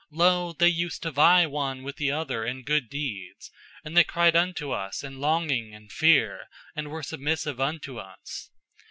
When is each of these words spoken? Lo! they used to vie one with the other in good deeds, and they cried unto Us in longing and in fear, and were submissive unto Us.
Lo! 0.09 0.51
they 0.53 0.67
used 0.67 1.03
to 1.03 1.11
vie 1.11 1.45
one 1.45 1.83
with 1.83 1.97
the 1.97 2.09
other 2.11 2.43
in 2.43 2.63
good 2.63 2.89
deeds, 2.89 3.51
and 3.85 3.95
they 3.95 4.03
cried 4.03 4.35
unto 4.35 4.71
Us 4.71 5.03
in 5.03 5.19
longing 5.21 5.75
and 5.75 5.83
in 5.83 5.89
fear, 5.89 6.47
and 6.75 6.87
were 6.87 7.03
submissive 7.03 7.59
unto 7.61 7.99
Us. 7.99 8.49